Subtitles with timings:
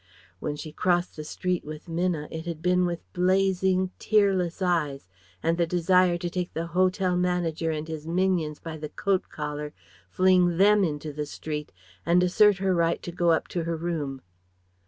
[0.39, 5.07] when she crossed the street with Minna, it had been with blazing, tearless eyes
[5.43, 9.73] and the desire to take the hotel manager and his minions by the coat collar,
[10.09, 11.71] fling them into the street,
[12.03, 14.23] and assert her right to go up to her room.